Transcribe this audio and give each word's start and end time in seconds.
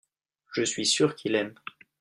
je 0.53 0.63
suis 0.63 0.87
sûr 0.87 1.15
qu'il 1.15 1.35
aime. 1.35 1.53